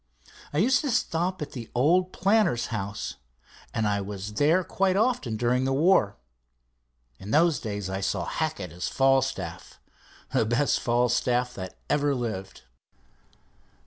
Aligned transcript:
I 0.51 0.57
used 0.57 0.81
to 0.81 0.89
stop 0.89 1.43
at 1.43 1.51
the 1.51 1.69
old 1.75 2.11
Planter's 2.11 2.69
House, 2.73 3.17
and 3.71 3.87
I 3.87 4.01
was 4.01 4.33
there 4.33 4.63
quite 4.63 4.95
often 4.97 5.37
during 5.37 5.63
the 5.63 5.73
war. 5.73 6.17
In 7.19 7.29
those 7.29 7.59
days 7.59 7.87
I 7.87 8.01
saw 8.01 8.25
Hackett 8.25 8.71
as 8.71 8.87
Falstaff, 8.87 9.79
the 10.33 10.43
best 10.43 10.79
Falstaff 10.79 11.53
that 11.53 11.77
ever 11.87 12.15
lived. 12.15 12.63